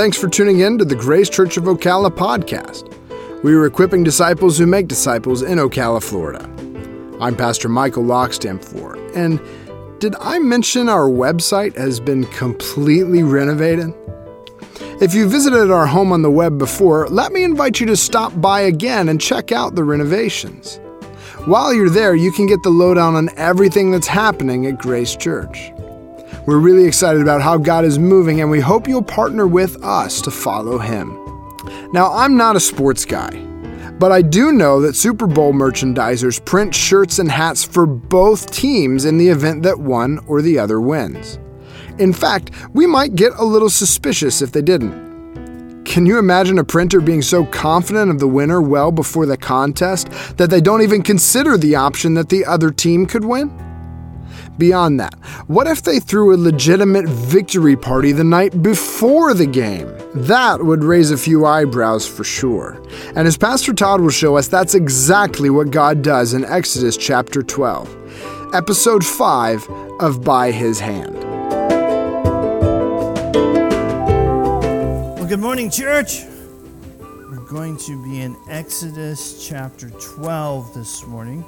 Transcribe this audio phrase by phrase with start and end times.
[0.00, 2.90] thanks for tuning in to the Grace Church of Ocala podcast.
[3.42, 6.48] We are equipping disciples who make disciples in Ocala, Florida.
[7.20, 9.38] I'm Pastor Michael Lockstamfor, and
[10.00, 13.92] did I mention our website has been completely renovated?
[15.02, 18.32] If you visited our home on the web before, let me invite you to stop
[18.40, 20.80] by again and check out the renovations.
[21.44, 25.72] While you're there, you can get the lowdown on everything that's happening at Grace Church.
[26.50, 30.20] We're really excited about how God is moving, and we hope you'll partner with us
[30.22, 31.16] to follow Him.
[31.92, 33.30] Now, I'm not a sports guy,
[34.00, 39.04] but I do know that Super Bowl merchandisers print shirts and hats for both teams
[39.04, 41.38] in the event that one or the other wins.
[42.00, 45.84] In fact, we might get a little suspicious if they didn't.
[45.84, 50.10] Can you imagine a printer being so confident of the winner well before the contest
[50.36, 53.69] that they don't even consider the option that the other team could win?
[54.60, 55.14] Beyond that,
[55.46, 59.90] what if they threw a legitimate victory party the night before the game?
[60.14, 62.78] That would raise a few eyebrows for sure.
[63.16, 67.42] And as Pastor Todd will show us, that's exactly what God does in Exodus chapter
[67.42, 69.66] 12, episode 5
[69.98, 71.14] of By His Hand.
[75.14, 76.24] Well, good morning, church.
[76.98, 81.46] We're going to be in Exodus chapter 12 this morning.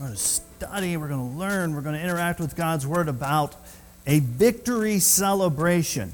[0.00, 3.06] We're going to study, we're going to learn, we're going to interact with God's Word
[3.06, 3.54] about
[4.06, 6.10] a victory celebration.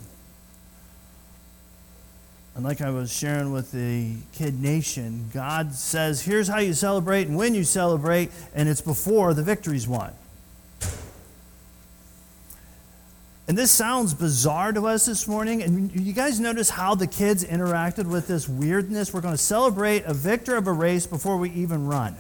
[2.56, 7.28] And like I was sharing with the Kid Nation, God says, here's how you celebrate
[7.28, 10.12] and when you celebrate, and it's before the victory's won.
[13.47, 15.62] And this sounds bizarre to us this morning.
[15.62, 19.15] And you guys notice how the kids interacted with this weirdness?
[19.15, 22.17] We're going to celebrate a victor of a race before we even run.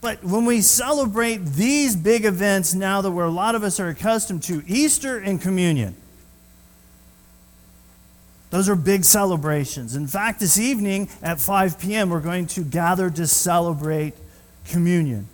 [0.00, 3.88] But when we celebrate these big events now that where a lot of us are
[3.88, 5.96] accustomed to, Easter and communion,
[8.50, 9.96] those are big celebrations.
[9.96, 14.14] In fact, this evening at 5 p.m., we're going to gather to celebrate
[14.66, 15.28] communion.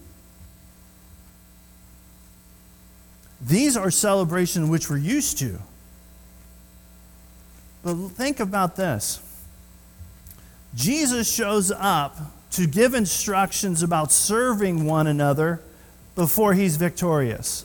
[3.41, 5.59] These are celebrations which we're used to.
[7.83, 9.21] But think about this
[10.75, 12.17] Jesus shows up
[12.57, 15.61] to give instructions about serving one another
[16.15, 17.65] before he's victorious.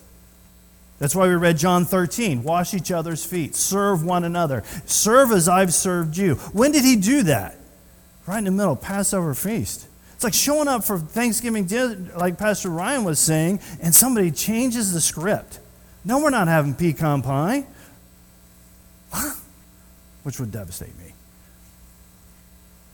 [0.97, 5.47] That's why we read John 13 wash each other's feet, serve one another, serve as
[5.47, 6.35] I've served you.
[6.35, 7.57] When did he do that?
[8.27, 9.87] Right in the middle, Passover feast.
[10.13, 14.91] It's like showing up for Thanksgiving dinner, like Pastor Ryan was saying, and somebody changes
[14.91, 15.59] the script.
[16.03, 17.65] No, we're not having pecan pie.
[20.23, 21.13] Which would devastate me.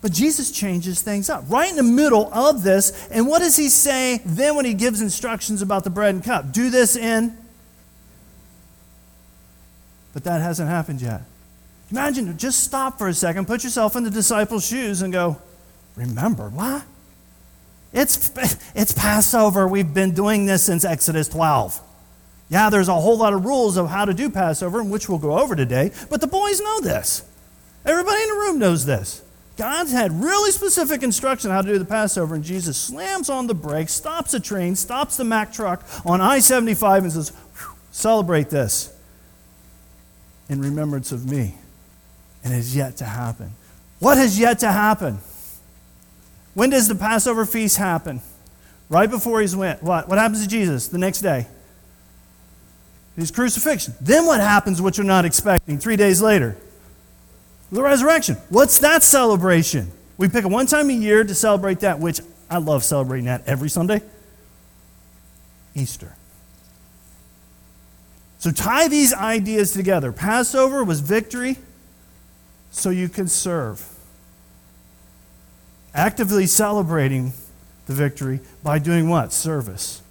[0.05, 3.07] But Jesus changes things up right in the middle of this.
[3.09, 6.51] And what does he say then when he gives instructions about the bread and cup?
[6.51, 7.35] Do this in.
[10.13, 11.23] But that hasn't happened yet.
[11.89, 15.41] Imagine, just stop for a second, put yourself in the disciples' shoes, and go,
[15.95, 16.83] Remember, what?
[17.91, 18.31] It's,
[18.75, 19.67] it's Passover.
[19.67, 21.81] We've been doing this since Exodus 12.
[22.49, 25.39] Yeah, there's a whole lot of rules of how to do Passover, which we'll go
[25.39, 27.23] over today, but the boys know this.
[27.83, 29.23] Everybody in the room knows this.
[29.57, 33.53] God's had really specific instruction how to do the Passover, and Jesus slams on the
[33.53, 37.31] brakes, stops a train, stops the Mack truck on I 75, and says,
[37.91, 38.93] Celebrate this
[40.49, 41.55] in remembrance of me.
[42.43, 43.51] And it is yet to happen.
[43.99, 45.19] What has yet to happen?
[46.53, 48.22] When does the Passover feast happen?
[48.89, 49.81] Right before he's went.
[49.81, 50.09] What?
[50.09, 51.47] What happens to Jesus the next day?
[53.16, 53.93] His crucifixion.
[54.01, 56.57] Then what happens, which you're not expecting, three days later?
[57.75, 58.38] The resurrection.
[58.47, 59.91] What's that celebration?
[60.18, 63.46] We pick a one time a year to celebrate that, which I love celebrating that
[63.47, 64.02] every Sunday.
[65.75, 66.16] Easter.
[68.40, 70.14] So tie these ideas together.
[70.14, 71.58] Passover was victory
[72.72, 73.85] so you can serve.
[75.94, 77.34] Actively celebrating
[77.88, 79.34] the victory by doing what?
[79.34, 80.02] Service.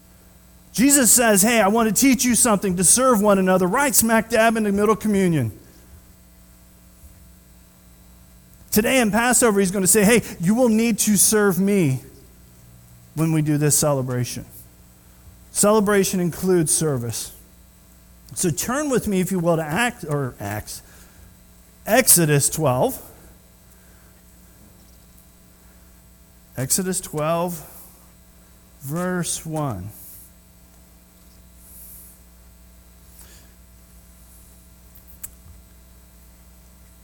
[0.74, 4.28] Jesus says, Hey, I want to teach you something to serve one another right smack
[4.28, 5.58] dab in the middle communion.
[8.74, 12.00] Today in Passover, he's going to say, Hey, you will need to serve me
[13.14, 14.44] when we do this celebration.
[15.52, 17.32] Celebration includes service.
[18.34, 20.82] So turn with me, if you will, to Acts or Acts,
[21.86, 23.00] Exodus 12.
[26.56, 27.94] Exodus 12,
[28.80, 29.88] verse 1.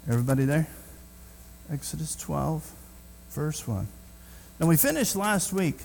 [0.08, 0.66] Everybody there?
[1.72, 2.68] Exodus 12,
[3.30, 3.86] verse 1.
[4.58, 5.78] And we finished last week,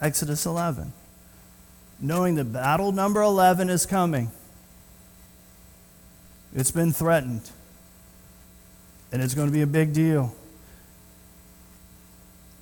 [0.00, 0.92] Exodus 11.
[2.02, 4.30] knowing that battle number 11 is coming.
[6.54, 7.48] It's been threatened,
[9.12, 10.34] and it's going to be a big deal.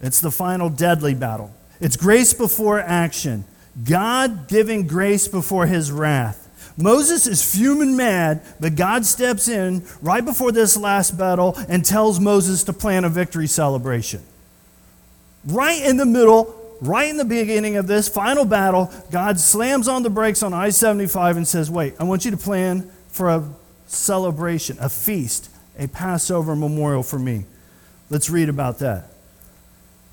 [0.00, 1.52] It's the final deadly battle.
[1.80, 3.44] It's grace before action,
[3.82, 6.39] God giving grace before his wrath.
[6.76, 12.20] Moses is fuming mad, but God steps in right before this last battle and tells
[12.20, 14.22] Moses to plan a victory celebration.
[15.44, 20.02] Right in the middle, right in the beginning of this final battle, God slams on
[20.02, 23.48] the brakes on I 75 and says, Wait, I want you to plan for a
[23.86, 27.44] celebration, a feast, a Passover memorial for me.
[28.10, 29.06] Let's read about that.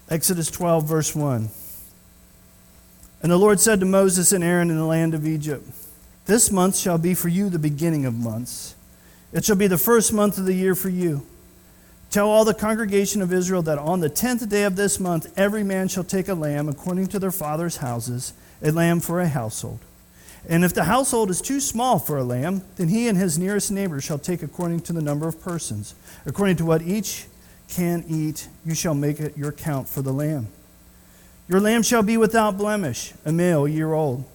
[0.09, 1.49] Exodus 12, verse 1.
[3.21, 5.67] And the Lord said to Moses and Aaron in the land of Egypt,
[6.27, 8.75] This month shall be for you the beginning of months.
[9.31, 11.25] It shall be the first month of the year for you.
[12.11, 15.63] Tell all the congregation of Israel that on the tenth day of this month every
[15.63, 19.79] man shall take a lamb according to their father's houses, a lamb for a household.
[20.49, 23.71] And if the household is too small for a lamb, then he and his nearest
[23.71, 25.95] neighbor shall take according to the number of persons.
[26.25, 27.27] According to what each
[27.69, 30.47] can eat, you shall make it your count for the lamb.
[31.47, 34.25] Your lamb shall be without blemish, a male year old.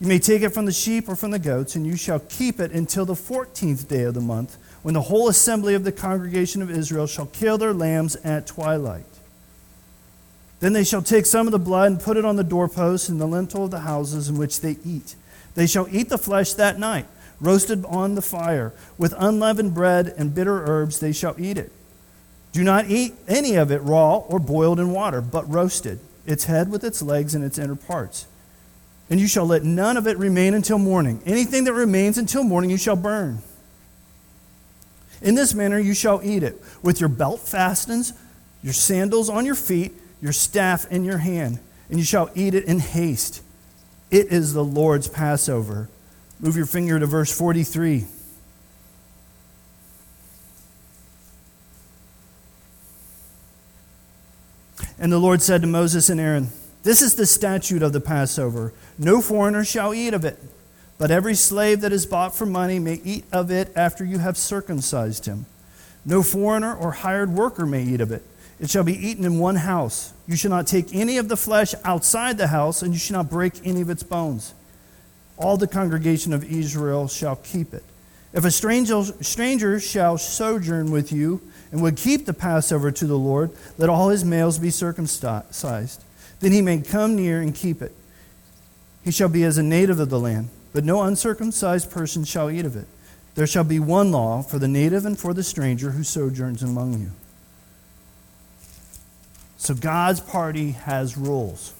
[0.00, 2.60] You may take it from the sheep or from the goats, and you shall keep
[2.60, 6.60] it until the fourteenth day of the month when the whole assembly of the congregation
[6.62, 9.04] of Israel shall kill their lambs at twilight.
[10.60, 13.20] Then they shall take some of the blood and put it on the doorposts and
[13.20, 15.14] the lintel of the houses in which they eat.
[15.54, 17.06] They shall eat the flesh that night,
[17.40, 18.72] roasted on the fire.
[18.98, 21.72] With unleavened bread and bitter herbs they shall eat it.
[22.52, 26.70] Do not eat any of it raw or boiled in water, but roasted, its head
[26.70, 28.26] with its legs and its inner parts.
[29.08, 31.22] And you shall let none of it remain until morning.
[31.24, 33.40] Anything that remains until morning you shall burn.
[35.22, 38.12] In this manner you shall eat it, with your belt fastened,
[38.62, 41.58] your sandals on your feet, your staff in your hand,
[41.88, 43.42] and you shall eat it in haste.
[44.10, 45.88] It is the Lord's Passover.
[46.40, 48.06] Move your finger to verse 43.
[54.98, 56.48] And the Lord said to Moses and Aaron,
[56.86, 58.72] This is the statute of the Passover.
[58.96, 60.38] No foreigner shall eat of it.
[60.98, 64.36] But every slave that is bought for money may eat of it after you have
[64.36, 65.46] circumcised him.
[66.04, 68.22] No foreigner or hired worker may eat of it.
[68.60, 70.12] It shall be eaten in one house.
[70.28, 73.30] You shall not take any of the flesh outside the house, and you shall not
[73.30, 74.54] break any of its bones.
[75.36, 77.82] All the congregation of Israel shall keep it.
[78.32, 81.40] If a stranger, stranger shall sojourn with you
[81.72, 86.04] and would keep the Passover to the Lord, let all his males be circumcised.
[86.40, 87.92] Then he may come near and keep it.
[89.04, 92.66] He shall be as a native of the land but no uncircumcised person shall eat
[92.66, 92.86] of it.
[93.34, 97.00] There shall be one law for the native and for the stranger who sojourns among
[97.00, 97.12] you.
[99.56, 101.72] So God's party has rules.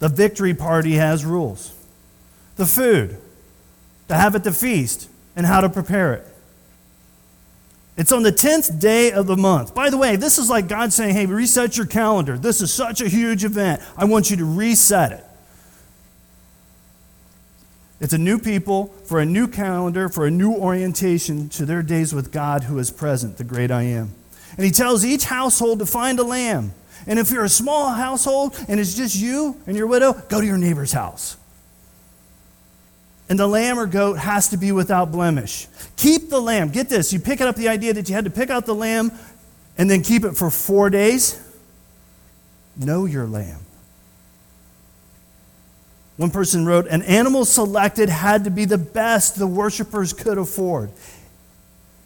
[0.00, 1.72] The victory party has rules.
[2.56, 3.18] The food,
[4.08, 6.26] to have at the feast, and how to prepare it.
[8.00, 9.74] It's on the 10th day of the month.
[9.74, 12.38] By the way, this is like God saying, hey, reset your calendar.
[12.38, 13.82] This is such a huge event.
[13.94, 15.24] I want you to reset it.
[18.00, 22.14] It's a new people for a new calendar, for a new orientation to their days
[22.14, 24.14] with God who is present, the great I am.
[24.56, 26.72] And he tells each household to find a lamb.
[27.06, 30.46] And if you're a small household and it's just you and your widow, go to
[30.46, 31.36] your neighbor's house.
[33.30, 35.68] And the lamb or goat has to be without blemish.
[35.96, 36.70] Keep the lamb.
[36.70, 37.12] Get this.
[37.12, 39.12] You pick up the idea that you had to pick out the lamb
[39.78, 41.40] and then keep it for four days.
[42.76, 43.60] Know your lamb.
[46.16, 50.90] One person wrote, An animal selected had to be the best the worshippers could afford.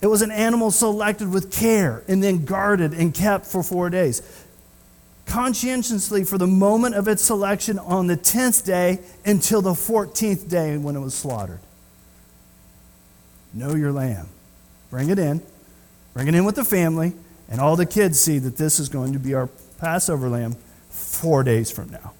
[0.03, 4.21] It was an animal selected with care and then guarded and kept for four days.
[5.27, 10.77] Conscientiously for the moment of its selection on the 10th day until the 14th day
[10.77, 11.61] when it was slaughtered.
[13.53, 14.29] Know your lamb.
[14.91, 15.43] Bring it in.
[16.13, 17.13] Bring it in with the family,
[17.49, 20.57] and all the kids see that this is going to be our Passover lamb
[20.89, 22.13] four days from now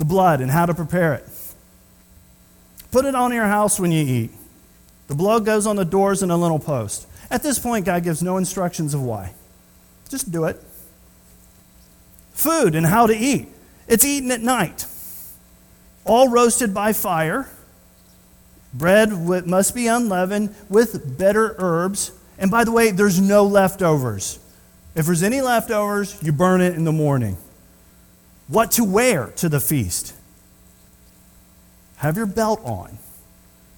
[0.00, 1.28] the blood and how to prepare it.
[2.90, 4.30] Put it on your house when you eat.
[5.08, 7.06] The blood goes on the doors and a little post.
[7.30, 9.34] At this point, God gives no instructions of why.
[10.08, 10.58] Just do it.
[12.40, 13.48] Food and how to eat.
[13.86, 14.86] It's eaten at night.
[16.04, 17.48] All roasted by fire.
[18.72, 19.12] Bread
[19.46, 22.12] must be unleavened with bitter herbs.
[22.38, 24.38] And by the way, there's no leftovers.
[24.94, 27.36] If there's any leftovers, you burn it in the morning
[28.48, 30.14] what to wear to the feast.
[31.96, 32.98] Have your belt on,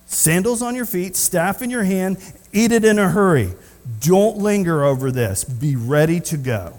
[0.06, 2.16] sandals on your feet, staff in your hand,
[2.52, 3.54] eat it in a hurry.
[4.00, 5.44] Don't linger over this.
[5.44, 6.78] Be ready to go.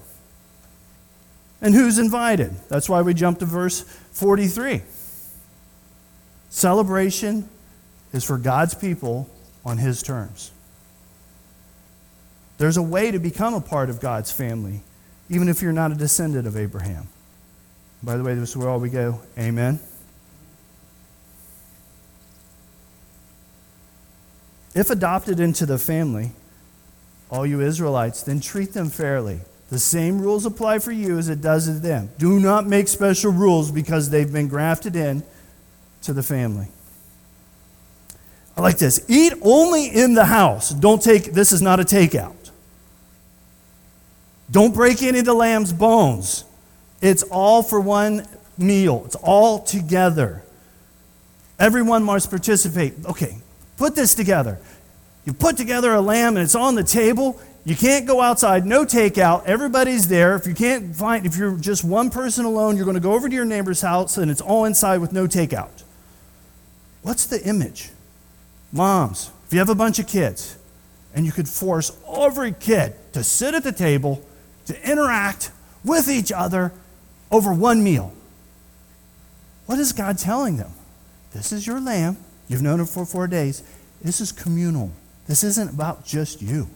[1.63, 2.53] And who's invited?
[2.67, 4.81] That's why we jump to verse 43.
[6.49, 7.49] Celebration
[8.11, 9.29] is for God's people
[9.65, 10.51] on His terms.
[12.57, 14.81] There's a way to become a part of God's family,
[15.29, 17.07] even if you're not a descendant of Abraham.
[18.03, 19.21] By the way, this is where all we go.
[19.39, 19.79] Amen.
[24.75, 26.31] If adopted into the family,
[27.29, 29.39] all you Israelites, then treat them fairly.
[29.73, 32.11] The same rules apply for you as it does to them.
[32.19, 35.23] Do not make special rules because they've been grafted in
[36.03, 36.67] to the family.
[38.55, 39.03] I like this.
[39.07, 40.69] Eat only in the house.
[40.69, 42.51] Don't take this is not a takeout.
[44.51, 46.45] Don't break any of the lamb's bones.
[47.01, 48.27] It's all for one
[48.59, 49.01] meal.
[49.07, 50.43] It's all together.
[51.57, 52.93] Everyone must participate.
[53.07, 53.39] Okay,
[53.77, 54.59] put this together.
[55.25, 57.41] You put together a lamb and it's on the table.
[57.65, 59.45] You can't go outside, no takeout.
[59.45, 60.35] Everybody's there.
[60.35, 63.29] If you can't find, if you're just one person alone, you're going to go over
[63.29, 65.83] to your neighbor's house and it's all inside with no takeout.
[67.03, 67.89] What's the image?
[68.73, 70.57] Moms, if you have a bunch of kids
[71.13, 74.25] and you could force every kid to sit at the table,
[74.65, 75.51] to interact
[75.85, 76.73] with each other
[77.31, 78.13] over one meal,
[79.67, 80.71] what is God telling them?
[81.31, 82.17] This is your lamb.
[82.49, 83.63] You've known it for four days.
[84.01, 84.91] This is communal.
[85.27, 86.67] This isn't about just you.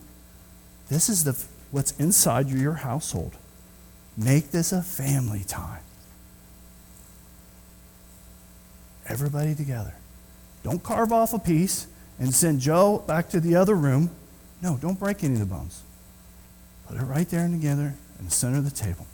[0.89, 1.41] This is the,
[1.72, 3.34] what's inside your household.
[4.17, 5.82] Make this a family time.
[9.08, 9.94] Everybody together.
[10.63, 11.88] Don't carve off a piece
[12.20, 14.10] and send Joe back to the other room.
[14.62, 15.84] No, don't break any of the bones.
[16.88, 19.06] Put it right there and together in the center of the table.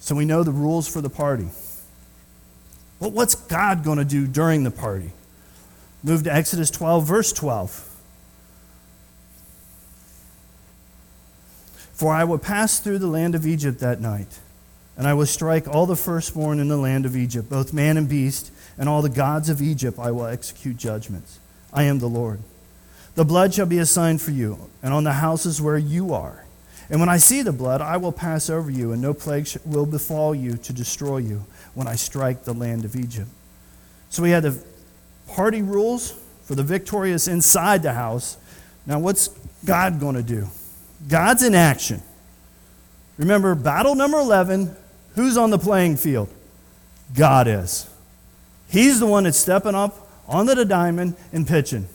[0.00, 1.48] So we know the rules for the party.
[3.00, 5.12] But what's God going to do during the party?
[6.02, 7.93] Move to Exodus 12, verse 12.
[11.94, 14.40] For I will pass through the land of Egypt that night,
[14.96, 18.08] and I will strike all the firstborn in the land of Egypt, both man and
[18.08, 21.38] beast, and all the gods of Egypt I will execute judgments.
[21.72, 22.40] I am the Lord.
[23.14, 26.44] The blood shall be a sign for you, and on the houses where you are.
[26.90, 29.86] And when I see the blood, I will pass over you, and no plague will
[29.86, 33.28] befall you to destroy you when I strike the land of Egypt.
[34.10, 34.58] So we had the
[35.28, 38.36] party rules for the victorious inside the house.
[38.84, 39.28] Now, what's
[39.64, 40.48] God going to do?
[41.08, 42.02] God's in action.
[43.18, 44.74] Remember, battle number 11,
[45.14, 46.28] who's on the playing field?
[47.14, 47.88] God is.
[48.68, 51.88] He's the one that's stepping up onto the diamond and pitching.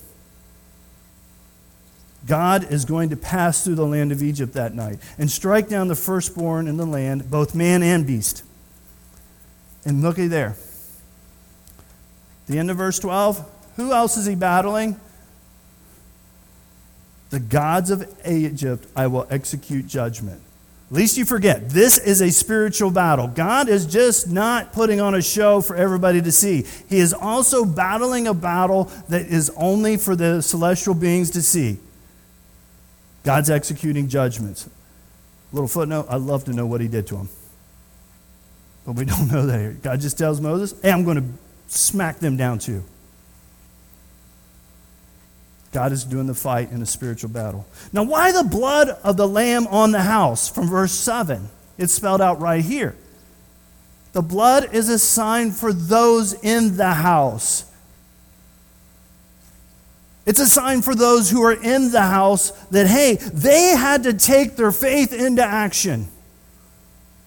[2.26, 5.88] God is going to pass through the land of Egypt that night and strike down
[5.88, 8.44] the firstborn in the land, both man and beast.
[9.86, 10.56] And looky there.
[12.48, 13.50] The end of verse 12.
[13.78, 15.00] Who else is he battling?
[17.30, 20.42] The gods of Egypt I will execute judgment.
[20.92, 23.28] Least you forget, this is a spiritual battle.
[23.28, 26.66] God is just not putting on a show for everybody to see.
[26.90, 31.78] He is also battling a battle that is only for the celestial beings to see.
[33.24, 34.68] God's executing judgments.
[35.52, 37.30] Little footnote I'd love to know what he did to him.
[38.86, 39.78] But we don't know that here.
[39.84, 41.28] God just tells Moses, hey, I'm going to
[41.68, 42.84] smack them down too.
[45.72, 47.66] God is doing the fight in a spiritual battle.
[47.94, 50.50] Now, why the blood of the lamb on the house?
[50.50, 51.48] From verse 7.
[51.78, 52.96] It's spelled out right here.
[54.14, 57.66] The blood is a sign for those in the house.
[60.26, 64.14] It's a sign for those who are in the house that, hey, they had to
[64.14, 66.08] take their faith into action.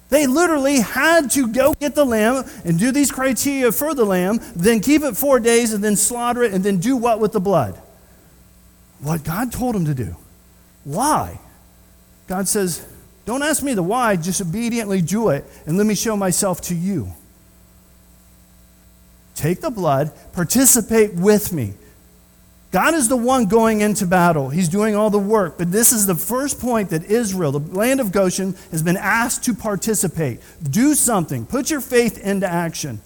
[0.09, 4.39] They literally had to go get the lamb and do these criteria for the lamb,
[4.55, 7.41] then keep it four days, and then slaughter it, and then do what with the
[7.41, 7.82] blood?
[9.03, 10.17] What God told him to do.
[10.85, 11.39] Why?
[12.29, 12.87] God says,
[13.25, 16.75] Don't ask me the why, just obediently do it, and let me show myself to
[16.75, 17.13] you.
[19.35, 21.75] Take the blood, participate with me.
[22.71, 24.49] God is the one going into battle.
[24.49, 25.59] He's doing all the work.
[25.59, 29.45] But this is the first point that Israel, the land of Goshen, has been asked
[29.45, 30.41] to participate.
[30.63, 31.45] Do something.
[31.45, 33.03] Put your faith into action.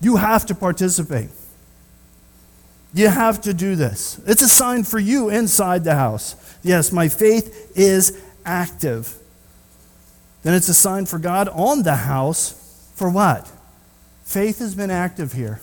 [0.00, 1.28] You have to participate.
[2.92, 4.20] You have to do this.
[4.26, 6.34] It's a sign for you inside the house.
[6.62, 9.16] Yes, my faith is active.
[10.42, 13.50] Then it's a sign for God on the house for what?
[14.24, 15.60] Faith has been active here.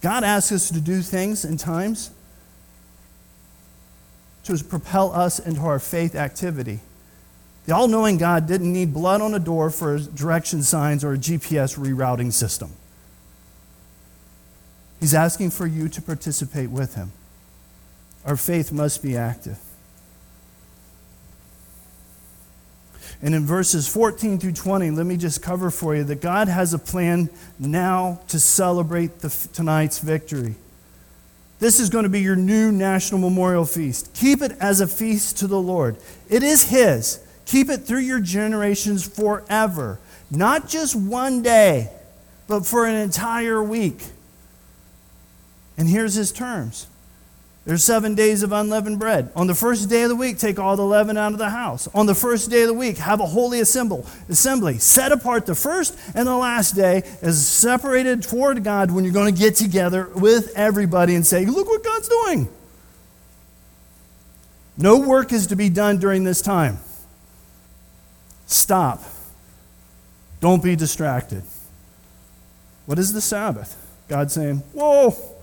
[0.00, 2.10] God asks us to do things in times
[4.44, 6.80] to propel us into our faith activity.
[7.66, 11.18] The all knowing God didn't need blood on a door for direction signs or a
[11.18, 12.72] GPS rerouting system.
[15.00, 17.12] He's asking for you to participate with him.
[18.24, 19.58] Our faith must be active.
[23.20, 26.72] And in verses 14 through 20, let me just cover for you that God has
[26.72, 30.54] a plan now to celebrate the, tonight's victory.
[31.58, 34.14] This is going to be your new national memorial feast.
[34.14, 35.96] Keep it as a feast to the Lord.
[36.28, 37.20] It is His.
[37.46, 39.98] Keep it through your generations forever.
[40.30, 41.90] Not just one day,
[42.46, 44.02] but for an entire week.
[45.78, 46.88] And here's His terms
[47.68, 49.30] there's seven days of unleavened bread.
[49.36, 51.86] On the first day of the week, take all the leaven out of the house.
[51.94, 54.78] On the first day of the week, have a holy assembly.
[54.78, 59.34] Set apart the first and the last day as separated toward God when you're going
[59.34, 62.48] to get together with everybody and say, Look what God's doing.
[64.78, 66.78] No work is to be done during this time.
[68.46, 69.02] Stop.
[70.40, 71.42] Don't be distracted.
[72.86, 73.76] What is the Sabbath?
[74.08, 75.37] God saying, Whoa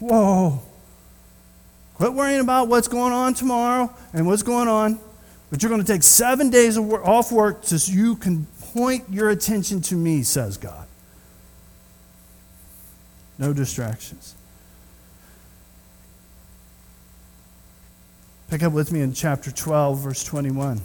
[0.00, 0.62] whoa.
[1.94, 4.98] Quit worrying about what's going on tomorrow and what's going on.
[5.50, 9.80] But you're going to take seven days off work so you can point your attention
[9.82, 10.86] to me, says God.
[13.38, 14.34] No distractions.
[18.48, 20.80] Pick up with me in chapter 12, verse 21.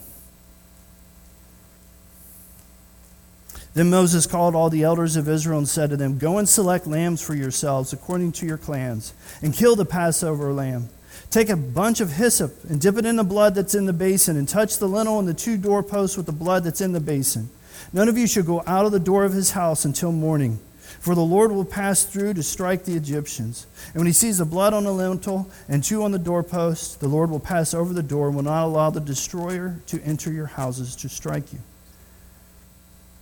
[3.75, 6.87] Then Moses called all the elders of Israel and said to them, Go and select
[6.87, 10.87] lambs for yourselves according to your clans, and kill the Passover lamb.
[11.29, 14.37] Take a bunch of hyssop and dip it in the blood that's in the basin,
[14.37, 17.49] and touch the lintel and the two doorposts with the blood that's in the basin.
[17.91, 20.57] None of you shall go out of the door of his house until morning,
[21.01, 23.67] for the Lord will pass through to strike the Egyptians.
[23.87, 27.09] And when he sees the blood on the lintel and two on the doorpost, the
[27.09, 30.47] Lord will pass over the door and will not allow the destroyer to enter your
[30.47, 31.59] houses to strike you.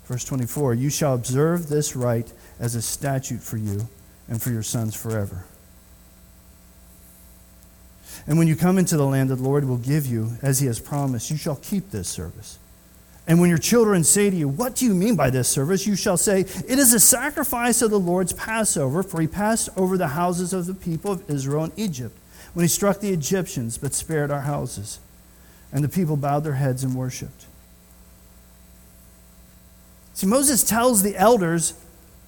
[0.06, 3.88] Verse 24 You shall observe this rite as a statute for you
[4.28, 5.46] and for your sons forever.
[8.26, 10.68] And when you come into the land that the Lord will give you, as he
[10.68, 12.58] has promised, you shall keep this service.
[13.26, 15.88] And when your children say to you, What do you mean by this service?
[15.88, 19.98] you shall say, It is a sacrifice of the Lord's Passover, for he passed over
[19.98, 22.18] the houses of the people of Israel in Egypt,
[22.54, 25.00] when he struck the Egyptians, but spared our houses.
[25.72, 27.46] And the people bowed their heads and worshipped.
[30.14, 31.74] See, Moses tells the elders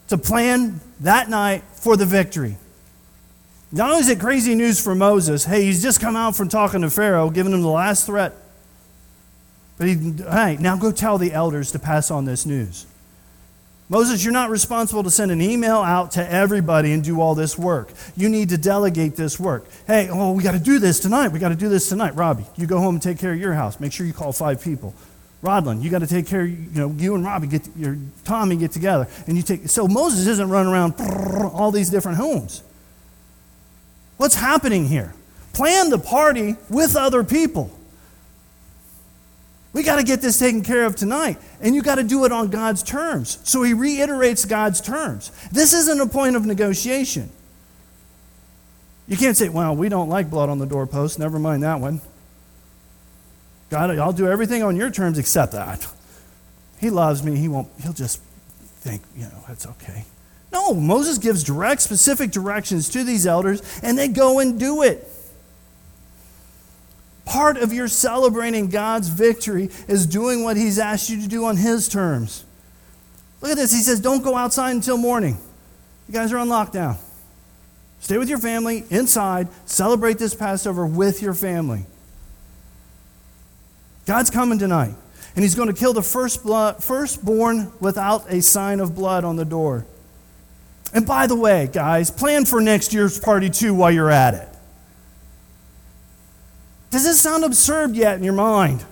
[0.07, 2.57] to plan that night for the victory.
[3.71, 6.81] Not only is it crazy news for Moses, hey, he's just come out from talking
[6.81, 8.33] to Pharaoh, giving him the last threat.
[9.77, 9.95] But he,
[10.29, 12.85] hey, now go tell the elders to pass on this news.
[13.87, 17.55] Moses, you're not responsible to send an email out to everybody and do all this
[17.57, 17.91] work.
[18.17, 19.65] You need to delegate this work.
[19.85, 21.27] Hey, oh, we got to do this tonight.
[21.27, 22.15] We got to do this tonight.
[22.15, 23.79] Robbie, you go home and take care of your house.
[23.79, 24.95] Make sure you call five people.
[25.43, 26.45] Rodland, you got to take care.
[26.45, 29.69] You know, you and Robbie get your Tommy get together, and you take.
[29.69, 30.95] So Moses isn't running around
[31.53, 32.63] all these different homes.
[34.17, 35.13] What's happening here?
[35.53, 37.71] Plan the party with other people.
[39.73, 42.31] We got to get this taken care of tonight, and you got to do it
[42.31, 43.39] on God's terms.
[43.43, 45.31] So he reiterates God's terms.
[45.51, 47.29] This isn't a point of negotiation.
[49.07, 51.19] You can't say, "Well, we don't like blood on the doorpost.
[51.19, 52.01] Never mind that one."
[53.69, 55.87] God, I'll do everything on your terms except that.
[56.79, 57.35] He loves me.
[57.35, 58.21] He won't, he'll just
[58.79, 60.05] think, you know, it's okay.
[60.51, 65.07] No, Moses gives direct, specific directions to these elders, and they go and do it.
[67.25, 71.57] Part of your celebrating God's victory is doing what He's asked you to do on
[71.57, 72.45] His terms.
[73.41, 73.73] Look at this.
[73.73, 75.37] He says, Don't go outside until morning.
[76.07, 76.97] You guys are on lockdown.
[77.99, 81.85] Stay with your family inside, celebrate this Passover with your family.
[84.05, 84.93] God's coming tonight,
[85.35, 89.35] and He's going to kill the first blood, firstborn without a sign of blood on
[89.35, 89.85] the door.
[90.93, 94.47] And by the way, guys, plan for next year's party too while you're at it.
[96.91, 98.85] Does this sound absurd yet in your mind?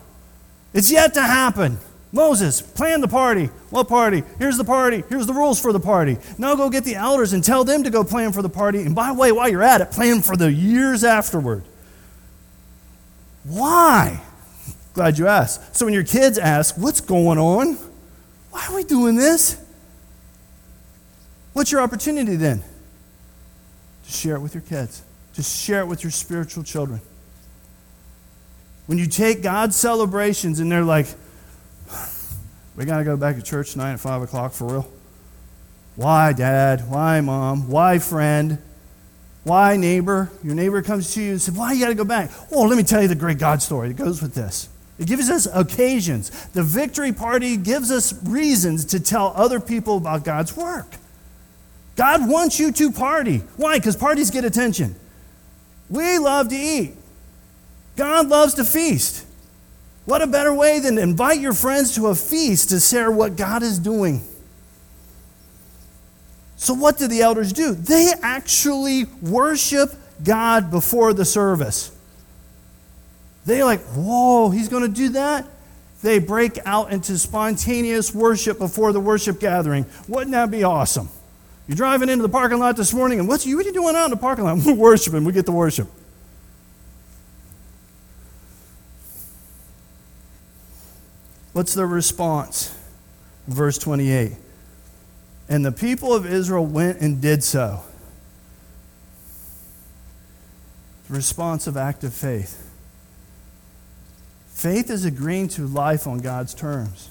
[0.73, 1.77] It's yet to happen.
[2.11, 3.45] Moses, plan the party.
[3.69, 4.23] What party?
[4.37, 5.03] Here's the party.
[5.09, 6.17] Here's the rules for the party.
[6.37, 8.81] Now go get the elders and tell them to go plan for the party.
[8.81, 11.63] And by the way, while you're at it, plan for the years afterward.
[13.45, 14.21] Why?
[14.93, 15.75] Glad you asked.
[15.75, 17.77] So when your kids ask, What's going on?
[18.51, 19.59] Why are we doing this?
[21.53, 22.63] What's your opportunity then?
[24.05, 25.03] To share it with your kids,
[25.35, 27.01] to share it with your spiritual children.
[28.85, 31.07] When you take God's celebrations and they're like,
[32.75, 34.91] we got to go back to church tonight at 5 o'clock for real?
[35.95, 36.89] Why, Dad?
[36.89, 37.69] Why, Mom?
[37.69, 38.57] Why, friend?
[39.43, 40.31] Why, neighbor?
[40.43, 42.31] Your neighbor comes to you and says, Why you got to go back?
[42.51, 44.69] Oh, let me tell you the great God story that goes with this.
[44.99, 46.29] It gives us occasions.
[46.49, 50.87] The victory party gives us reasons to tell other people about God's work.
[51.95, 53.39] God wants you to party.
[53.57, 53.77] Why?
[53.77, 54.95] Because parties get attention.
[55.89, 56.95] We love to eat.
[57.95, 59.25] God loves to feast.
[60.05, 63.35] What a better way than to invite your friends to a feast to share what
[63.35, 64.21] God is doing?
[66.57, 67.73] So, what did the elders do?
[67.73, 71.92] They actually worship God before the service.
[73.45, 75.45] They're like, whoa, he's going to do that?
[76.01, 79.85] They break out into spontaneous worship before the worship gathering.
[80.07, 81.09] Wouldn't that be awesome?
[81.67, 83.95] You're driving into the parking lot this morning, and what's you, what are you doing
[83.95, 84.57] out in the parking lot?
[84.65, 85.23] We're worshiping.
[85.23, 85.87] We get to worship.
[91.53, 92.75] What's the response?
[93.47, 94.33] Verse 28.
[95.47, 97.83] And the people of Israel went and did so.
[101.07, 102.62] The response of active faith.
[104.53, 107.09] Faith is agreeing to life on God's terms.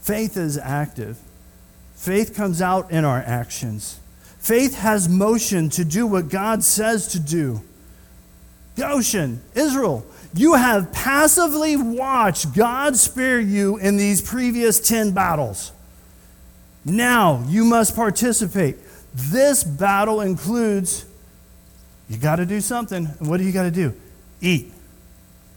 [0.00, 1.18] Faith is active.
[1.94, 4.00] Faith comes out in our actions.
[4.38, 7.60] Faith has motion to do what God says to do.
[8.76, 15.72] Goshen, Israel, you have passively watched God spare you in these previous 10 battles.
[16.84, 18.76] Now you must participate.
[19.14, 21.04] This battle includes
[22.08, 23.06] you got to do something.
[23.18, 23.94] What do you got to do?
[24.40, 24.72] Eat.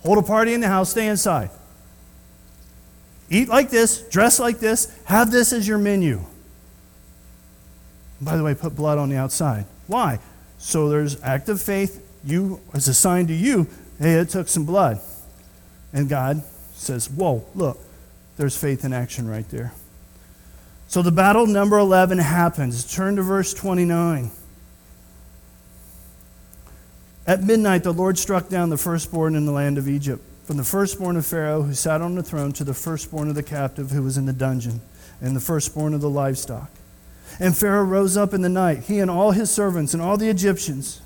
[0.04, 1.50] Hold a party in the house, stay inside.
[3.30, 6.22] Eat like this, dress like this, have this as your menu.
[8.22, 9.66] By the way, put blood on the outside.
[9.88, 10.20] Why?
[10.58, 12.06] So there's active faith.
[12.24, 13.68] You is assigned to you.
[13.98, 15.00] Hey, it took some blood.
[15.94, 17.80] And God says, Whoa, look,
[18.38, 19.74] there's faith in action right there.
[20.88, 22.92] So the battle number 11 happens.
[22.94, 24.32] Turn to verse 29.
[27.30, 30.64] At midnight, the Lord struck down the firstborn in the land of Egypt, from the
[30.64, 34.02] firstborn of Pharaoh who sat on the throne to the firstborn of the captive who
[34.02, 34.82] was in the dungeon,
[35.22, 36.72] and the firstborn of the livestock.
[37.40, 40.28] And Pharaoh rose up in the night, he and all his servants and all the
[40.28, 41.02] Egyptians.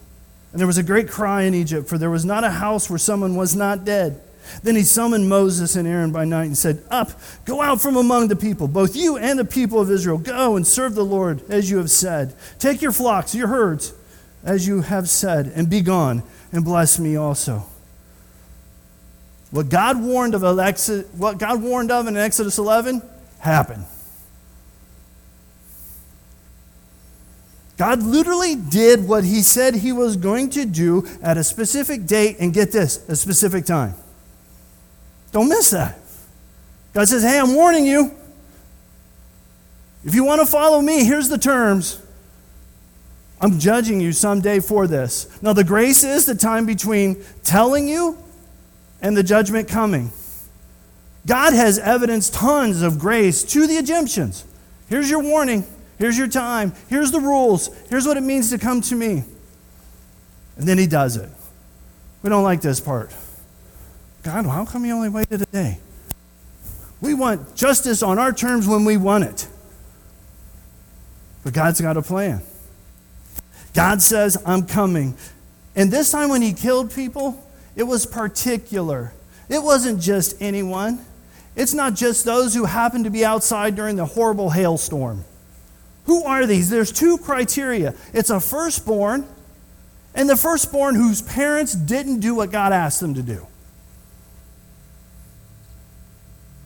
[0.54, 2.98] And there was a great cry in Egypt, for there was not a house where
[2.98, 4.22] someone was not dead.
[4.64, 7.12] Then he summoned Moses and Aaron by night and said, Up,
[7.44, 10.20] go out from among the people, both you and the people of Israel.
[10.20, 12.34] Go and serve the Lord as you have said.
[12.60, 13.94] Take your flocks, your herds
[14.44, 17.66] as you have said, and be gone, and bless me also.
[19.52, 20.42] What God warned of,
[21.18, 23.02] what God warned of in Exodus 11
[23.40, 23.86] happened.
[27.78, 32.38] God literally did what he said he was going to do at a specific date,
[32.40, 33.96] and get this, a specific time.
[35.32, 36.00] Don't miss that.
[36.94, 38.16] God says, Hey, I'm warning you.
[40.06, 42.00] If you want to follow me, here's the terms.
[43.44, 45.28] I'm judging you someday for this.
[45.42, 48.18] Now, the grace is the time between telling you
[49.02, 50.12] and the judgment coming.
[51.28, 54.46] God has evidenced tons of grace to the Egyptians.
[54.88, 55.66] Here's your warning.
[56.00, 56.72] Here's your time.
[56.88, 57.70] Here's the rules.
[57.90, 59.26] Here's what it means to come to me.
[60.56, 61.30] And then he does it.
[62.22, 63.14] We don't like this part.
[64.24, 65.80] God, how come you only waited a day?
[67.02, 69.50] We want justice on our terms when we want it.
[71.44, 72.42] But God's got a plan.
[73.74, 75.16] God says, I'm coming.
[75.76, 77.44] And this time when he killed people,
[77.76, 79.14] it was particular.
[79.50, 81.04] It wasn't just anyone.
[81.56, 85.24] It's not just those who happened to be outside during the horrible hailstorm.
[86.06, 86.70] Who are these?
[86.70, 89.28] There's two criteria it's a firstborn,
[90.14, 93.48] and the firstborn whose parents didn't do what God asked them to do.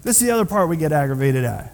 [0.04, 1.74] This is the other part we get aggravated at.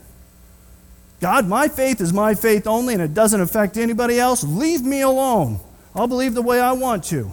[1.23, 4.43] God, my faith is my faith only and it doesn't affect anybody else.
[4.43, 5.57] Leave me alone.
[5.95, 7.31] I'll believe the way I want to.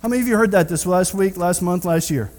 [0.00, 2.30] How many of you heard that this last week, last month, last year?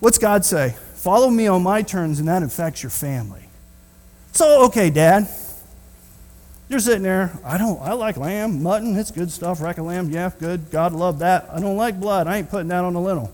[0.00, 0.74] What's God say?
[0.94, 3.42] Follow me on my terms and that affects your family.
[4.32, 5.28] So, okay, Dad.
[6.70, 7.38] You're sitting there.
[7.44, 7.78] I don't.
[7.82, 8.96] I like lamb, mutton.
[8.96, 9.60] It's good stuff.
[9.60, 10.70] Rack of lamb, yeah, good.
[10.70, 11.50] God love that.
[11.52, 12.26] I don't like blood.
[12.26, 13.30] I ain't putting that on the lintel.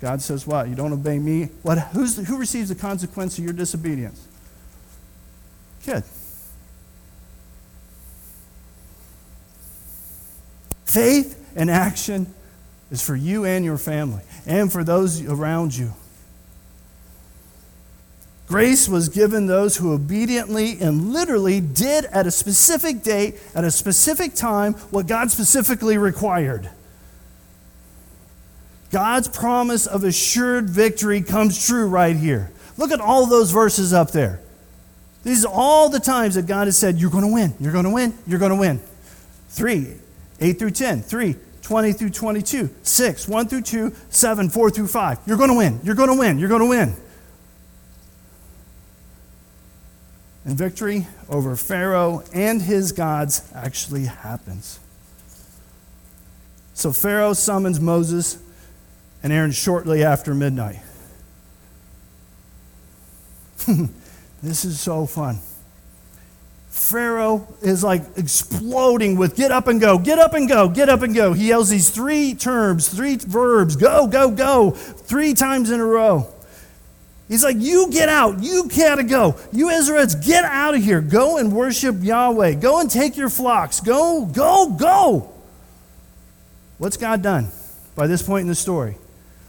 [0.00, 0.68] God says, "What?
[0.68, 1.50] You don't obey me?
[1.62, 1.78] What?
[1.92, 4.26] Who's who receives the consequence of your disobedience?
[5.84, 6.02] Kid.
[10.84, 12.32] Faith and action
[12.90, 15.92] is for you and your family and for those around you.
[18.46, 23.70] Grace was given those who obediently and literally did at a specific date, at a
[23.70, 26.68] specific time, what God specifically required.
[28.90, 32.52] God's promise of assured victory comes true right here.
[32.76, 34.40] Look at all those verses up there.
[35.24, 37.84] These are all the times that God has said, You're going to win, you're going
[37.84, 38.80] to win, you're going to win.
[39.48, 39.94] 3,
[40.40, 45.18] 8 through 10, 3, 20 through 22, 6, 1 through 2, 7, 4 through 5.
[45.26, 46.94] You're going to win, you're going to win, you're going to win.
[50.44, 54.78] And victory over Pharaoh and his gods actually happens.
[56.74, 58.38] So Pharaoh summons Moses
[59.22, 60.80] and Aaron shortly after midnight.
[64.44, 65.38] this is so fun.
[66.68, 71.02] Pharaoh is like exploding with get up and go, get up and go, get up
[71.02, 71.32] and go.
[71.32, 76.28] He yells these three terms, three verbs go, go, go, three times in a row.
[77.28, 78.42] He's like, You get out.
[78.42, 79.36] You gotta go.
[79.52, 81.00] You Israelites, get out of here.
[81.00, 82.54] Go and worship Yahweh.
[82.54, 83.80] Go and take your flocks.
[83.80, 85.32] Go, go, go.
[86.78, 87.48] What's God done
[87.94, 88.96] by this point in the story?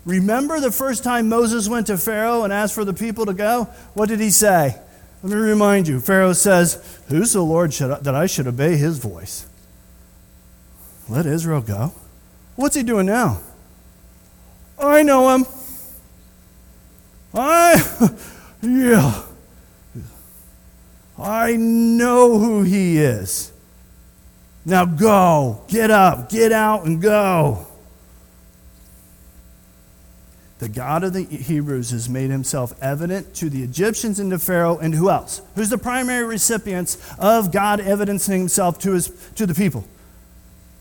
[0.05, 3.63] Remember the first time Moses went to Pharaoh and asked for the people to go?
[3.95, 4.79] What did he say?
[5.23, 8.99] Let me remind you Pharaoh says, Who's the Lord I, that I should obey his
[8.99, 9.47] voice?
[11.09, 11.93] Let Israel go.
[12.55, 13.39] What's he doing now?
[14.79, 15.45] I know him.
[17.33, 18.09] I,
[18.61, 19.23] yeah.
[21.17, 23.51] I know who he is.
[24.65, 27.67] Now go, get up, get out, and go.
[30.65, 34.79] The God of the Hebrews has made himself evident to the Egyptians and to Pharaoh,
[34.79, 35.43] and who else?
[35.53, 39.85] Who's the primary recipients of God evidencing himself to, his, to the people?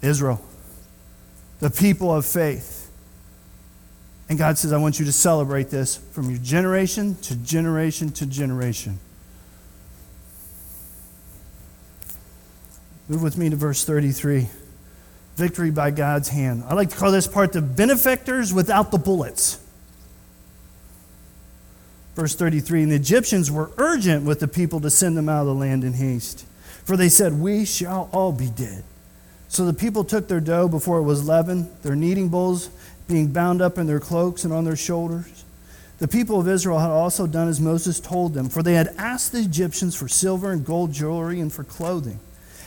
[0.01, 0.43] Israel,
[1.61, 2.91] the people of faith.
[4.31, 8.25] And God says, I want you to celebrate this from your generation to generation to
[8.25, 8.99] generation.
[13.11, 14.49] Move with me to verse 33.
[15.37, 16.65] Victory by God's hand.
[16.67, 19.61] I like to call this part the benefactors without the bullets.
[22.15, 25.47] Verse 33 And the Egyptians were urgent with the people to send them out of
[25.47, 26.47] the land in haste,
[26.85, 28.85] for they said, We shall all be dead.
[29.49, 32.71] So the people took their dough before it was leavened, their kneading bowls
[33.07, 35.45] being bound up in their cloaks and on their shoulders.
[35.99, 39.33] The people of Israel had also done as Moses told them, for they had asked
[39.33, 42.19] the Egyptians for silver and gold jewelry and for clothing.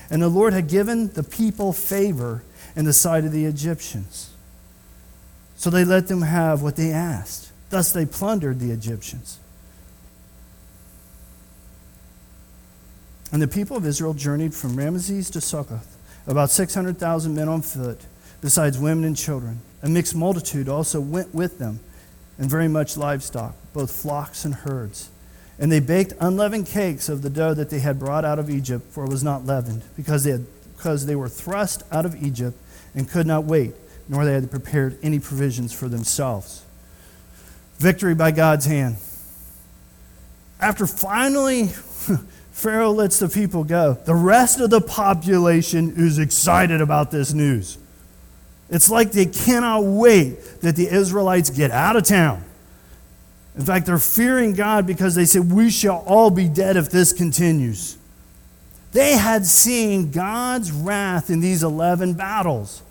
[0.09, 2.43] And the Lord had given the people favor
[2.75, 4.31] in the sight of the Egyptians.
[5.57, 7.46] So they let them have what they asked.
[7.69, 9.39] Thus they plundered the Egyptians.
[13.31, 18.01] And the people of Israel journeyed from Ramesses to Succoth, about 600,000 men on foot,
[18.41, 19.59] besides women and children.
[19.83, 21.79] A mixed multitude also went with them,
[22.37, 25.09] and very much livestock, both flocks and herds.
[25.59, 28.85] And they baked unleavened cakes of the dough that they had brought out of Egypt,
[28.91, 32.57] for it was not leavened, because they, had, because they were thrust out of Egypt
[32.93, 33.73] and could not wait,
[34.07, 36.63] nor they had prepared any provisions for themselves.
[37.77, 38.97] Victory by God's hand.
[40.59, 41.67] After finally
[42.51, 47.77] Pharaoh lets the people go, the rest of the population is excited about this news.
[48.69, 52.43] It's like they cannot wait that the Israelites get out of town.
[53.55, 57.13] In fact, they're fearing God because they said, We shall all be dead if this
[57.13, 57.97] continues.
[58.91, 62.81] They had seen God's wrath in these 11 battles.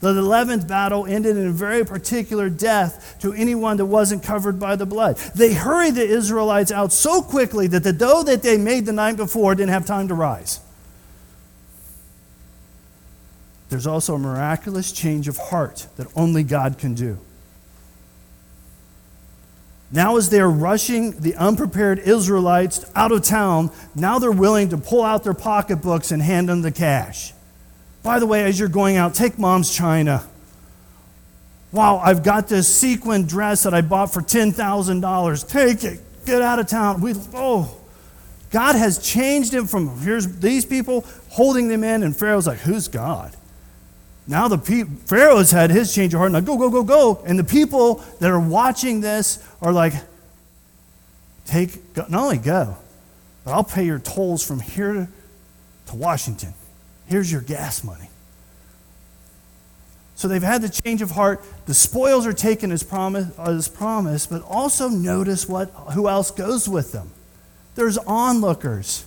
[0.00, 4.74] The 11th battle ended in a very particular death to anyone that wasn't covered by
[4.76, 5.16] the blood.
[5.34, 9.18] They hurried the Israelites out so quickly that the dough that they made the night
[9.18, 10.60] before didn't have time to rise.
[13.68, 17.18] There's also a miraculous change of heart that only God can do.
[19.92, 25.02] Now, as they're rushing the unprepared Israelites out of town, now they're willing to pull
[25.02, 27.32] out their pocketbooks and hand them the cash.
[28.02, 30.26] By the way, as you're going out, take mom's china.
[31.72, 35.48] Wow, I've got this sequin dress that I bought for $10,000.
[35.48, 36.00] Take it.
[36.26, 37.00] Get out of town.
[37.00, 37.76] We, oh,
[38.50, 42.88] God has changed him from here's these people holding them in, and Pharaoh's like, who's
[42.88, 43.36] God?
[44.26, 46.32] Now the pe- Pharaoh's had his change of heart.
[46.32, 47.22] Now go, go, go, go.
[47.26, 49.92] And the people that are watching this are like,
[51.46, 52.76] take, not only go,
[53.44, 55.08] but I'll pay your tolls from here
[55.86, 56.54] to Washington.
[57.10, 58.08] Here's your gas money.
[60.14, 61.44] So they've had the change of heart.
[61.66, 66.68] The spoils are taken as promise, as promise, but also notice what, who else goes
[66.68, 67.10] with them.
[67.74, 69.04] There's onlookers.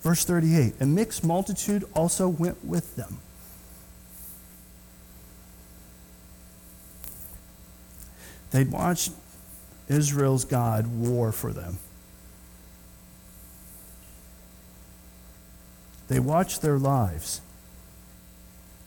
[0.00, 3.18] Verse 38 A mixed multitude also went with them.
[8.50, 9.12] They'd watched
[9.88, 11.78] Israel's God war for them.
[16.08, 17.40] They watch their lives.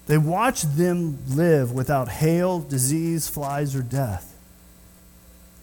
[0.07, 4.35] They watch them live without hail, disease, flies, or death.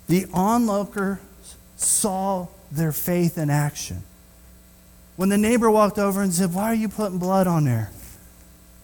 [0.07, 1.19] The onlookers
[1.77, 4.03] saw their faith in action.
[5.17, 7.91] When the neighbor walked over and said, Why are you putting blood on there?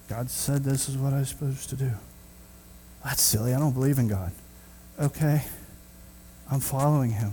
[0.09, 1.90] God said this is what I'm supposed to do.
[3.04, 3.54] That's silly.
[3.54, 4.33] I don't believe in God.
[4.98, 5.42] Okay,
[6.50, 7.33] I'm following him.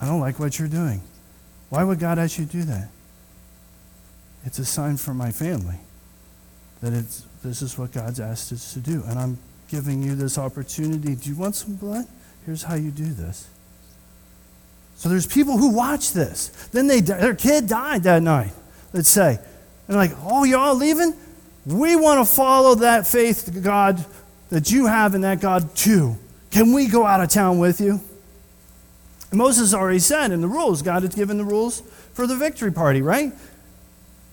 [0.00, 1.02] I don't like what you're doing.
[1.70, 2.88] Why would God ask you to do that?
[4.44, 5.78] it's a sign for my family
[6.80, 9.02] that it's, this is what God's asked us to do.
[9.06, 11.16] And I'm giving you this opportunity.
[11.16, 12.06] Do you want some blood?
[12.46, 13.46] Here's how you do this.
[14.96, 16.48] So there's people who watch this.
[16.72, 18.52] Then they, their kid died that night,
[18.92, 19.34] let's say.
[19.36, 19.38] And
[19.88, 21.14] they're like, oh, y'all leaving?
[21.66, 24.02] We want to follow that faith God
[24.48, 26.16] that you have in that God too.
[26.50, 28.00] Can we go out of town with you?
[29.32, 31.80] Moses already said in the rules, God has given the rules
[32.14, 33.32] for the victory party, right?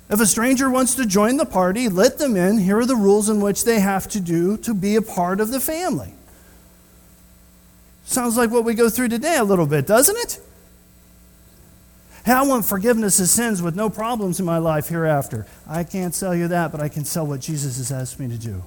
[0.10, 2.60] If a stranger wants to join the party, let them in.
[2.60, 5.51] Here are the rules in which they have to do to be a part of
[5.51, 6.13] the family.
[8.05, 10.39] Sounds like what we go through today a little bit, doesn't it?
[12.23, 15.47] Hey, I want forgiveness of sins with no problems in my life hereafter.
[15.67, 18.38] I can't sell you that, but I can sell what Jesus has asked me to
[18.38, 18.63] do.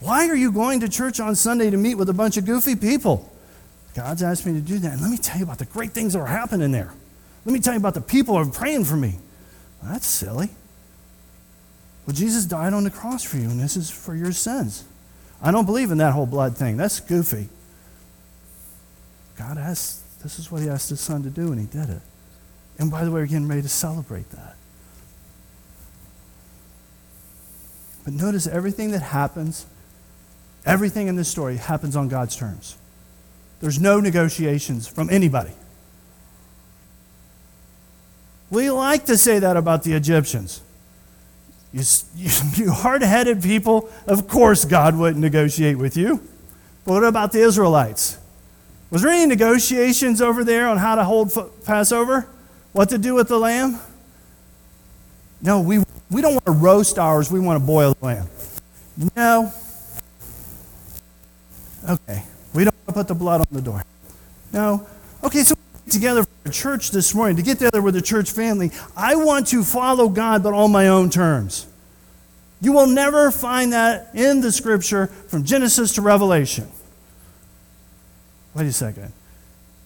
[0.00, 2.76] Why are you going to church on Sunday to meet with a bunch of goofy
[2.76, 3.31] people?
[3.94, 4.92] God's asked me to do that.
[4.92, 6.92] And let me tell you about the great things that are happening there.
[7.44, 9.18] Let me tell you about the people who are praying for me.
[9.82, 10.50] Well, that's silly.
[12.06, 14.84] Well, Jesus died on the cross for you, and this is for your sins.
[15.42, 16.76] I don't believe in that whole blood thing.
[16.76, 17.48] That's goofy.
[19.36, 22.00] God asked, this is what He asked His Son to do, and He did it.
[22.78, 24.56] And by the way, we're getting ready to celebrate that.
[28.04, 29.66] But notice everything that happens,
[30.64, 32.76] everything in this story happens on God's terms.
[33.62, 35.52] There's no negotiations from anybody.
[38.50, 40.60] We like to say that about the Egyptians.
[41.72, 41.84] You,
[42.16, 46.16] you, you hard headed people, of course God wouldn't negotiate with you.
[46.84, 48.18] But what about the Israelites?
[48.90, 51.32] Was there any negotiations over there on how to hold
[51.64, 52.26] Passover?
[52.72, 53.78] What to do with the lamb?
[55.40, 58.28] No, we, we don't want to roast ours, we want to boil the lamb.
[59.16, 59.52] No.
[61.88, 63.82] Okay, we don't want to put the blood on the door.
[64.52, 64.86] No.
[65.24, 65.54] Okay, so
[65.88, 69.62] together for church this morning, to get together with the church family, I want to
[69.62, 71.66] follow God, but on my own terms.
[72.60, 76.68] You will never find that in the scripture from Genesis to Revelation.
[78.54, 79.12] Wait a second.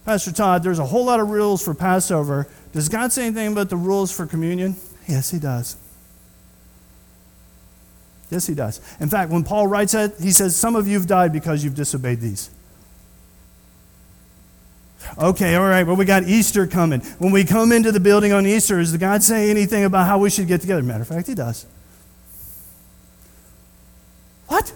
[0.04, 2.46] Pastor Todd, there's a whole lot of rules for Passover.
[2.72, 4.76] Does God say anything about the rules for communion?
[5.08, 5.76] Yes, He does.
[8.30, 8.80] Yes, He does.
[9.00, 11.74] In fact, when Paul writes it, he says, Some of you have died because you've
[11.74, 12.50] disobeyed these.
[15.18, 17.00] Okay, all right, well, we got Easter coming.
[17.18, 20.18] When we come into the building on Easter, does the God say anything about how
[20.18, 20.82] we should get together?
[20.82, 21.66] Matter of fact, He does.
[24.48, 24.74] What?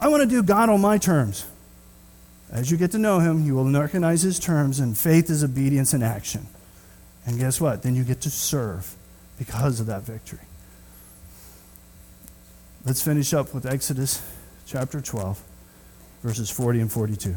[0.00, 1.44] I want to do God on my terms.
[2.52, 5.92] As you get to know Him, you will recognize His terms, and faith is obedience
[5.92, 6.46] in action.
[7.26, 7.82] And guess what?
[7.82, 8.94] Then you get to serve
[9.38, 10.38] because of that victory.
[12.84, 14.22] Let's finish up with Exodus
[14.64, 15.42] chapter 12,
[16.22, 17.34] verses 40 and 42.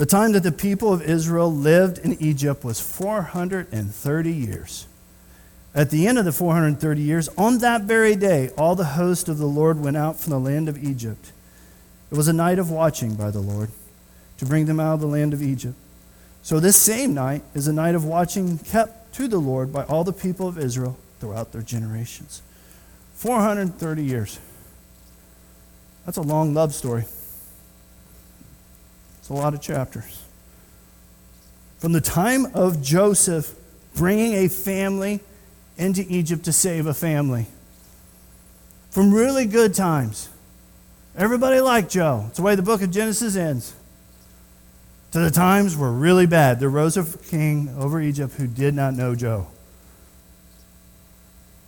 [0.00, 4.86] The time that the people of Israel lived in Egypt was 430 years.
[5.74, 9.36] At the end of the 430 years, on that very day, all the host of
[9.36, 11.32] the Lord went out from the land of Egypt.
[12.10, 13.68] It was a night of watching by the Lord
[14.38, 15.76] to bring them out of the land of Egypt.
[16.42, 20.02] So, this same night is a night of watching kept to the Lord by all
[20.02, 22.40] the people of Israel throughout their generations.
[23.16, 24.40] 430 years.
[26.06, 27.04] That's a long love story
[29.30, 30.22] a lot of chapters.
[31.78, 33.54] From the time of Joseph
[33.94, 35.20] bringing a family
[35.78, 37.46] into Egypt to save a family.
[38.90, 40.28] From really good times.
[41.16, 42.26] Everybody liked Joe.
[42.28, 43.74] It's the way the book of Genesis ends.
[45.12, 46.60] To the times were really bad.
[46.60, 49.48] There rose a king over Egypt who did not know Joe.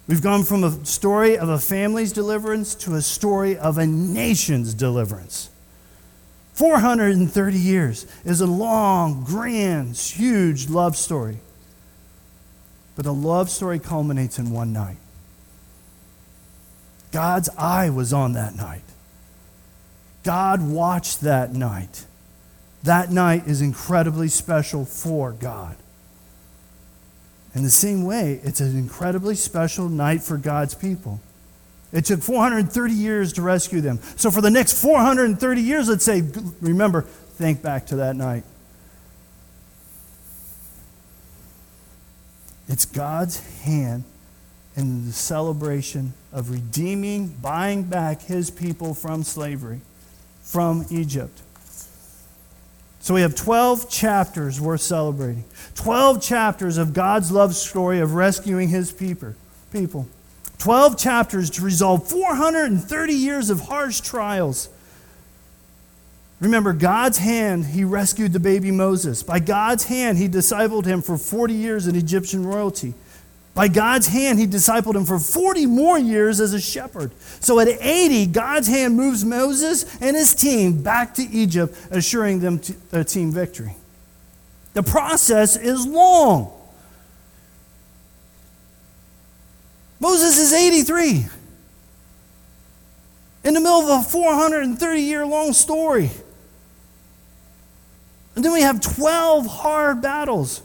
[0.06, 4.74] We've gone from a story of a family's deliverance to a story of a nation's
[4.74, 5.48] deliverance.
[6.54, 11.38] 430 years is a long, grand, huge love story.
[12.94, 14.98] But the love story culminates in one night.
[17.10, 18.82] God's eye was on that night.
[20.22, 22.06] God watched that night.
[22.82, 25.76] That night is incredibly special for God.
[27.54, 31.20] In the same way, it's an incredibly special night for God's people.
[31.92, 34.00] It took 430 years to rescue them.
[34.16, 36.22] So, for the next 430 years, let's say,
[36.60, 38.44] remember, think back to that night.
[42.68, 44.04] It's God's hand
[44.76, 49.82] in the celebration of redeeming, buying back his people from slavery,
[50.42, 51.42] from Egypt.
[53.00, 55.44] So we have 12 chapters worth celebrating.
[55.74, 60.06] 12 chapters of God's love story of rescuing his people.
[60.62, 64.68] 12 chapters to resolve 430 years of harsh trials.
[66.38, 69.24] Remember, God's hand, he rescued the baby Moses.
[69.24, 72.94] By God's hand, he discipled him for 40 years in Egyptian royalty.
[73.54, 77.10] By God's hand, he discipled him for 40 more years as a shepherd.
[77.40, 82.60] So at 80, God's hand moves Moses and his team back to Egypt, assuring them
[82.92, 83.74] a team victory.
[84.74, 86.52] The process is long.
[90.02, 91.26] Moses is 83
[93.44, 96.10] in the middle of a 430 year long story.
[98.34, 100.60] And then we have 12 hard battles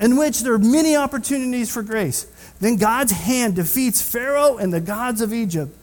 [0.00, 2.24] in which there are many opportunities for grace.
[2.60, 5.76] Then God's hand defeats Pharaoh and the gods of Egypt,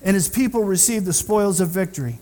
[0.00, 2.16] and his people receive the spoils of victory.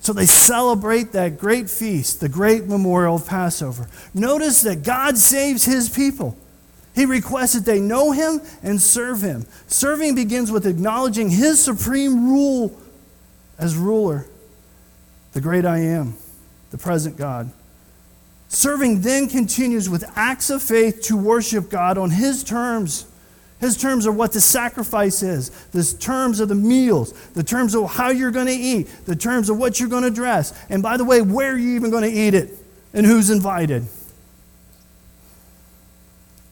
[0.00, 3.86] So they celebrate that great feast, the great memorial of Passover.
[4.14, 6.36] Notice that God saves his people.
[7.00, 9.46] He requests that they know him and serve him.
[9.68, 12.78] Serving begins with acknowledging his supreme rule
[13.58, 14.26] as ruler,
[15.32, 16.14] the great I am
[16.70, 17.50] the present God.
[18.50, 23.06] Serving then continues with acts of faith to worship God on His terms.
[23.60, 27.90] His terms are what the sacrifice is, the terms of the meals, the terms of
[27.92, 30.98] how you're going to eat, the terms of what you're going to dress, and by
[30.98, 32.50] the way, where are you're even going to eat it
[32.92, 33.86] and who's invited.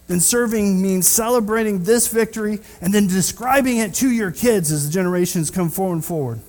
[0.09, 4.93] Then serving means celebrating this victory and then describing it to your kids as the
[4.93, 6.41] generations come forward and forward.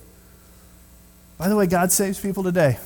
[1.38, 2.80] By the way, God saves people today.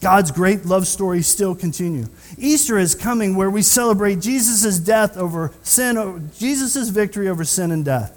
[0.00, 2.06] God's great love stories still continue.
[2.36, 7.84] Easter is coming where we celebrate Jesus' death over sin, Jesus' victory over sin and
[7.84, 8.16] death.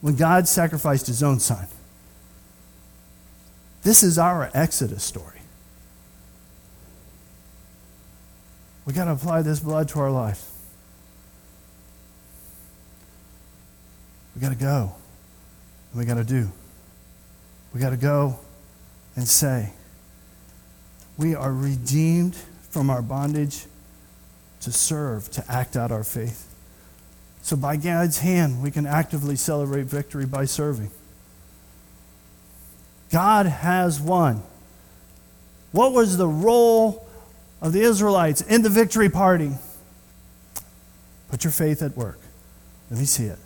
[0.00, 1.66] When God sacrificed his own son.
[3.82, 5.35] This is our Exodus story.
[8.86, 10.48] We got to apply this blood to our life.
[14.34, 14.94] We got to go.
[15.90, 16.50] And we got to do.
[17.74, 18.38] We got to go
[19.16, 19.72] and say,
[21.18, 22.36] we are redeemed
[22.70, 23.64] from our bondage
[24.60, 26.52] to serve, to act out our faith.
[27.42, 30.90] So, by God's hand, we can actively celebrate victory by serving.
[33.10, 34.42] God has won.
[35.72, 37.05] What was the role
[37.60, 39.52] of the Israelites in the victory party?
[41.30, 42.18] Put your faith at work.
[42.90, 43.38] Let me see it.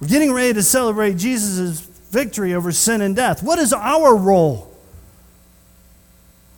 [0.00, 3.42] We're getting ready to celebrate Jesus' victory over sin and death.
[3.42, 4.72] What is our role?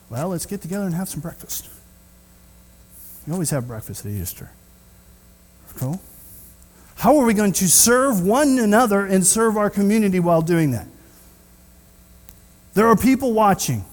[0.09, 1.69] Well, let's get together and have some breakfast.
[3.25, 4.51] We always have breakfast at Easter.
[5.77, 6.01] Cool.
[6.95, 10.87] How are we going to serve one another and serve our community while doing that?
[12.73, 13.85] There are people watching.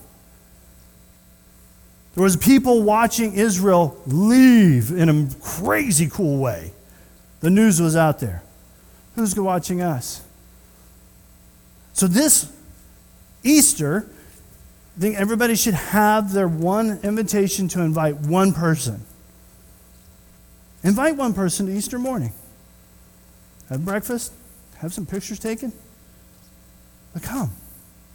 [2.18, 6.72] There was people watching Israel leave in a crazy cool way.
[7.38, 8.42] The news was out there.
[9.14, 10.20] Who's watching us?
[11.92, 12.50] So this
[13.44, 14.08] Easter,
[14.96, 19.04] I think everybody should have their one invitation to invite one person.
[20.82, 22.32] Invite one person to Easter morning.
[23.68, 24.32] Have breakfast,
[24.78, 25.72] have some pictures taken.
[27.12, 27.52] But come,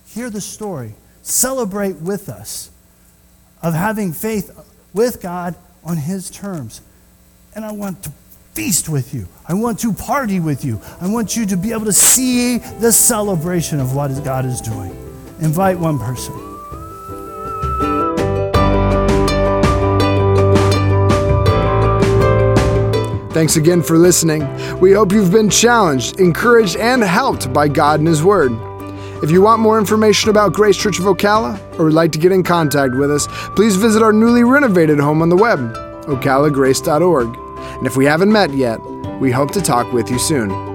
[0.08, 2.70] hear the story, celebrate with us
[3.64, 4.52] of having faith
[4.94, 6.82] with God on His terms.
[7.56, 8.12] And I want to
[8.54, 9.28] feast with you.
[9.48, 10.80] I want to party with you.
[11.02, 14.92] I want you to be able to see the celebration of what God is doing.
[15.42, 16.34] Invite one person.
[23.34, 24.48] Thanks again for listening.
[24.80, 28.52] We hope you've been challenged, encouraged, and helped by God and His Word.
[29.24, 32.34] If you want more information about Grace Church of Ocala or would like to get
[32.34, 35.60] in contact with us, please visit our newly renovated home on the web,
[36.08, 37.38] ocalagrace.org.
[37.78, 38.82] And if we haven't met yet,
[39.22, 40.73] we hope to talk with you soon.